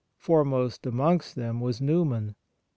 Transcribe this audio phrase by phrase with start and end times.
[0.17, 2.33] Foremost amongst them was Newman.